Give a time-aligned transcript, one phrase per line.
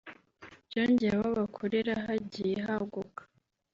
[0.67, 3.21] byongeye aho bakorera hagiye haguka